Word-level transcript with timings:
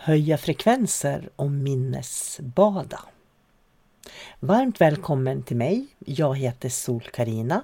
Höja 0.00 0.38
frekvenser 0.38 1.30
och 1.36 1.50
minnesbada. 1.50 3.00
Varmt 4.40 4.80
välkommen 4.80 5.42
till 5.42 5.56
mig. 5.56 5.86
Jag 5.98 6.38
heter 6.38 6.68
sol 6.68 7.02
karina 7.12 7.62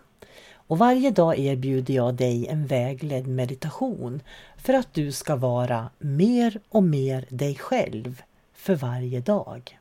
och 0.52 0.78
varje 0.78 1.10
dag 1.10 1.38
erbjuder 1.38 1.94
jag 1.94 2.14
dig 2.14 2.46
en 2.46 2.66
vägledd 2.66 3.26
meditation 3.26 4.22
för 4.56 4.74
att 4.74 4.94
du 4.94 5.12
ska 5.12 5.36
vara 5.36 5.90
mer 5.98 6.60
och 6.68 6.82
mer 6.82 7.26
dig 7.28 7.54
själv 7.54 8.22
för 8.54 8.74
varje 8.74 9.20
dag. 9.20 9.78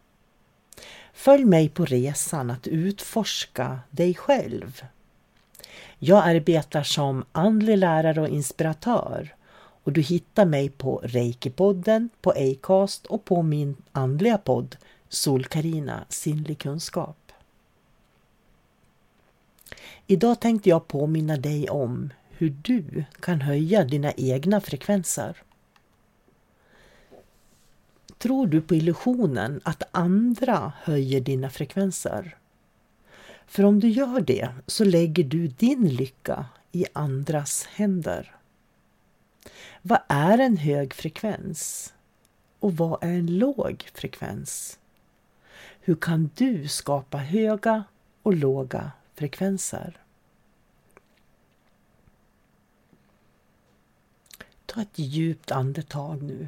Följ 1.14 1.46
mig 1.46 1.70
på 1.70 1.86
resan 1.86 2.52
att 2.52 2.68
utforska 2.68 3.80
dig 3.90 4.14
själv. 4.14 4.82
Jag 6.00 6.28
arbetar 6.28 6.84
som 6.84 7.26
andlig 7.32 7.78
lärare 7.78 8.22
och 8.22 8.30
inspiratör 8.30 9.36
och 9.84 9.92
du 9.92 10.02
hittar 10.02 10.46
mig 10.46 10.70
på 10.70 11.02
Reiki-podden, 11.04 12.10
på 12.22 12.32
Acast 12.32 13.06
och 13.06 13.26
på 13.26 13.42
min 13.42 13.76
andliga 13.92 14.38
podd 14.38 14.76
SolKarina 15.10 16.06
Sinnlig 16.10 16.60
kunskap. 16.60 17.32
Idag 20.08 20.40
tänkte 20.40 20.70
jag 20.70 20.88
påminna 20.88 21.38
dig 21.38 21.70
om 21.70 22.10
hur 22.30 22.50
du 22.62 23.04
kan 23.20 23.42
höja 23.42 23.84
dina 23.84 24.12
egna 24.12 24.62
frekvenser. 24.62 25.38
Tror 28.18 28.48
du 28.48 28.62
på 28.62 28.76
illusionen 28.76 29.62
att 29.64 29.84
andra 29.92 30.74
höjer 30.84 31.22
dina 31.22 31.50
frekvenser? 31.50 32.38
För 33.48 33.64
om 33.64 33.80
du 33.80 33.90
gör 33.90 34.22
det 34.22 34.50
så 34.68 34.84
lägger 34.84 35.24
du 35.24 35.48
din 35.48 35.88
lycka 35.88 36.46
i 36.72 36.86
andras 36.94 37.66
händer. 37.66 38.36
Vad 39.82 40.00
är 40.08 40.38
en 40.38 40.58
hög 40.58 40.94
frekvens? 40.94 41.94
Och 42.60 42.78
vad 42.78 43.04
är 43.04 43.14
en 43.14 43.38
låg 43.38 43.90
frekvens? 43.94 44.80
Hur 45.80 45.96
kan 45.96 46.30
du 46.36 46.68
skapa 46.68 47.18
höga 47.18 47.84
och 48.24 48.34
låga 48.34 48.92
frekvenser? 49.16 49.98
Ta 54.66 54.82
ett 54.82 55.00
djupt 55.00 55.52
andetag 55.52 56.24
nu. 56.24 56.48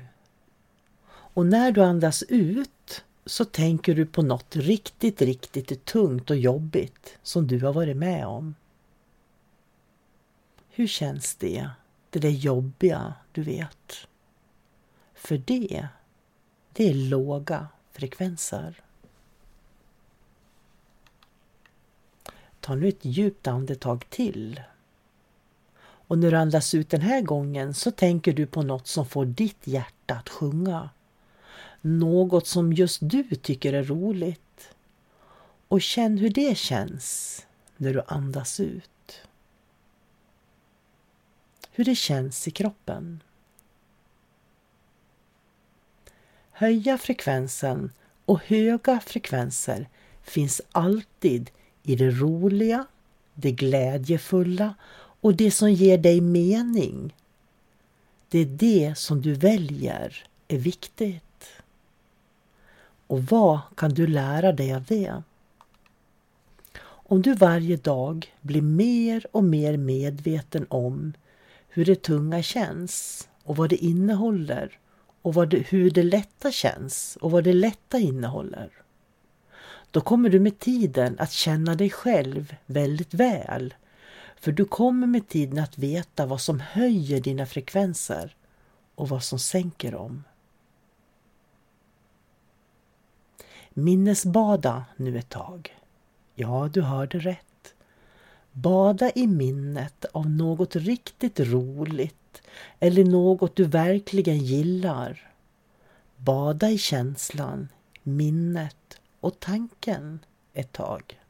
Och 1.08 1.46
när 1.46 1.72
du 1.72 1.84
andas 1.84 2.24
ut 2.24 3.04
så 3.26 3.46
tänker 3.46 3.96
du 3.96 4.06
på 4.06 4.22
något 4.22 4.56
riktigt, 4.56 5.22
riktigt 5.22 5.86
tungt 5.86 6.30
och 6.30 6.38
jobbigt 6.38 7.18
som 7.24 7.48
du 7.48 7.60
har 7.60 7.74
varit 7.74 7.98
med 7.98 8.28
om. 8.28 8.56
Hur 10.70 10.88
känns 10.88 11.36
det? 11.36 11.70
Det 12.16 12.28
där 12.28 12.30
jobbiga, 12.30 13.14
du 13.32 13.42
vet. 13.42 14.08
För 15.14 15.38
det, 15.38 15.88
det 16.74 16.90
är 16.90 16.94
låga 16.94 17.68
frekvenser. 17.92 18.82
Ta 22.60 22.76
nu 22.76 22.88
ett 22.88 23.06
djupt 23.06 23.48
andetag 23.48 24.06
till. 24.10 24.62
Och 25.78 26.18
när 26.18 26.32
du 26.32 26.38
andas 26.38 26.74
ut 26.74 26.90
den 26.90 27.02
här 27.02 27.22
gången 27.22 27.74
så 27.74 27.92
tänker 27.92 28.34
du 28.34 28.46
på 28.46 28.62
något 28.62 28.88
som 28.88 29.06
får 29.06 29.26
ditt 29.26 29.68
hjärta 29.68 30.14
att 30.16 30.30
sjunga. 30.30 30.90
Något 31.82 32.48
som 32.48 32.74
just 32.74 33.00
du 33.02 33.24
tycker 33.24 33.74
är 33.74 33.84
roligt. 33.84 34.70
Och 35.68 35.82
känn 35.82 36.18
hur 36.18 36.30
det 36.30 36.58
känns 36.58 37.42
när 37.78 37.94
du 37.94 38.02
andas 38.08 38.60
ut 38.60 38.90
hur 41.76 41.86
det 41.86 41.96
känns 41.96 42.48
i 42.48 42.52
kroppen. 42.52 43.24
Höja 46.52 46.98
frekvensen 46.98 47.92
och 48.26 48.40
höga 48.44 49.00
frekvenser 49.00 49.90
finns 50.24 50.62
alltid 50.72 51.52
i 51.84 51.96
det 51.96 52.12
roliga, 52.12 52.86
det 53.34 53.52
glädjefulla 53.52 54.76
och 55.22 55.36
det 55.36 55.52
som 55.52 55.72
ger 55.72 55.98
dig 55.98 56.22
mening. 56.22 57.16
Det 58.30 58.40
är 58.40 58.46
det 58.46 58.98
som 58.98 59.22
du 59.22 59.34
väljer 59.34 60.26
är 60.48 60.58
viktigt. 60.58 61.46
Och 63.08 63.24
vad 63.24 63.60
kan 63.76 63.94
du 63.94 64.08
lära 64.08 64.52
dig 64.52 64.74
av 64.74 64.84
det? 64.84 65.24
Om 66.84 67.22
du 67.22 67.34
varje 67.34 67.78
dag 67.78 68.34
blir 68.42 68.62
mer 68.62 69.28
och 69.32 69.44
mer 69.44 69.78
medveten 69.78 70.66
om 70.70 71.14
hur 71.76 71.86
det 71.86 72.04
tunga 72.04 72.42
känns 72.42 73.28
och 73.44 73.56
vad 73.56 73.70
det 73.70 73.86
innehåller 73.86 74.80
och 75.22 75.34
vad 75.34 75.50
det, 75.50 75.58
hur 75.58 75.92
det 75.92 76.04
lätta 76.04 76.52
känns 76.52 77.18
och 77.22 77.32
vad 77.32 77.44
det 77.44 77.54
lätta 77.54 78.00
innehåller. 78.00 78.72
Då 79.92 80.02
kommer 80.02 80.30
du 80.30 80.40
med 80.40 80.60
tiden 80.60 81.16
att 81.20 81.32
känna 81.32 81.76
dig 81.76 81.90
själv 81.90 82.56
väldigt 82.66 83.14
väl. 83.14 83.74
För 84.36 84.52
du 84.52 84.66
kommer 84.66 85.08
med 85.08 85.28
tiden 85.28 85.60
att 85.60 85.78
veta 85.78 86.26
vad 86.26 86.42
som 86.42 86.60
höjer 86.60 87.22
dina 87.22 87.46
frekvenser 87.46 88.36
och 88.96 89.10
vad 89.10 89.24
som 89.24 89.40
sänker 89.40 89.92
dem. 89.92 90.24
Minnesbada 93.70 94.86
nu 94.96 95.18
ett 95.18 95.30
tag. 95.30 95.78
Ja, 96.36 96.70
du 96.74 96.82
hörde 96.82 97.20
rätt. 97.20 97.45
Bada 98.58 99.12
i 99.16 99.28
minnet 99.28 100.06
av 100.06 100.30
något 100.30 100.76
riktigt 100.76 101.40
roligt 101.40 102.42
eller 102.80 103.06
något 103.06 103.56
du 103.56 103.64
verkligen 103.66 104.38
gillar. 104.38 105.32
Bada 106.18 106.70
i 106.70 106.78
känslan, 106.78 107.68
minnet 108.04 109.00
och 109.20 109.40
tanken 109.40 110.20
ett 110.54 110.72
tag. 110.72 111.22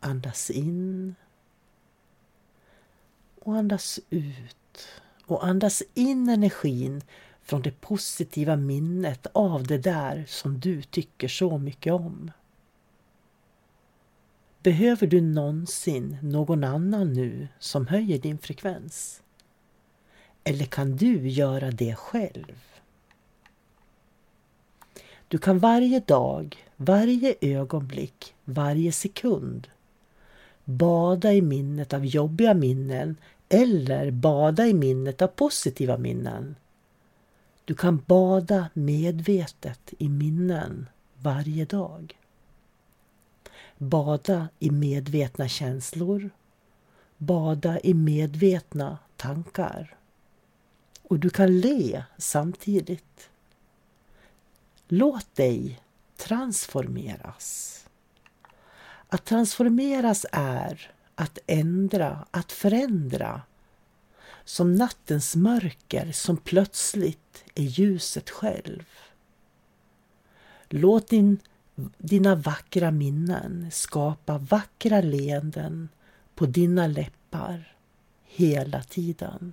Andas 0.00 0.50
in 0.50 1.14
och 3.40 3.56
andas 3.56 4.00
ut. 4.10 4.88
Och 5.26 5.46
andas 5.46 5.82
in 5.94 6.28
energin 6.28 7.02
från 7.46 7.62
det 7.62 7.80
positiva 7.80 8.56
minnet 8.56 9.26
av 9.32 9.66
det 9.66 9.78
där 9.78 10.24
som 10.28 10.60
du 10.60 10.82
tycker 10.82 11.28
så 11.28 11.58
mycket 11.58 11.92
om. 11.92 12.30
Behöver 14.62 15.06
du 15.06 15.20
någonsin 15.20 16.16
någon 16.22 16.64
annan 16.64 17.12
nu 17.12 17.48
som 17.58 17.86
höjer 17.86 18.18
din 18.18 18.38
frekvens? 18.38 19.22
Eller 20.44 20.64
kan 20.64 20.96
du 20.96 21.28
göra 21.28 21.70
det 21.70 21.94
själv? 21.94 22.62
Du 25.28 25.38
kan 25.38 25.58
varje 25.58 26.00
dag, 26.00 26.56
varje 26.76 27.34
ögonblick, 27.40 28.34
varje 28.44 28.92
sekund 28.92 29.68
bada 30.64 31.32
i 31.32 31.42
minnet 31.42 31.92
av 31.92 32.06
jobbiga 32.06 32.54
minnen 32.54 33.16
eller 33.48 34.10
bada 34.10 34.66
i 34.66 34.74
minnet 34.74 35.22
av 35.22 35.26
positiva 35.26 35.96
minnen. 35.96 36.56
Du 37.66 37.74
kan 37.74 38.02
bada 38.06 38.70
medvetet 38.74 39.94
i 39.98 40.08
minnen 40.08 40.86
varje 41.22 41.64
dag. 41.64 42.18
Bada 43.78 44.48
i 44.58 44.70
medvetna 44.70 45.48
känslor. 45.48 46.30
Bada 47.16 47.80
i 47.80 47.94
medvetna 47.94 48.98
tankar. 49.16 49.96
Och 51.02 51.18
du 51.18 51.30
kan 51.30 51.60
le 51.60 52.04
samtidigt. 52.18 53.30
Låt 54.88 55.34
dig 55.34 55.80
transformeras. 56.16 57.72
Att 59.08 59.24
transformeras 59.24 60.26
är 60.32 60.92
att 61.14 61.38
ändra, 61.46 62.26
att 62.30 62.52
förändra. 62.52 63.42
Som 64.46 64.74
nattens 64.74 65.36
mörker 65.36 66.12
som 66.12 66.36
plötsligt 66.36 67.44
är 67.54 67.62
ljuset 67.62 68.30
själv. 68.30 68.84
Låt 70.68 71.08
din, 71.08 71.38
dina 71.98 72.34
vackra 72.34 72.90
minnen 72.90 73.70
skapa 73.72 74.38
vackra 74.38 75.00
leenden 75.00 75.88
på 76.34 76.46
dina 76.46 76.86
läppar 76.86 77.76
hela 78.24 78.82
tiden. 78.82 79.52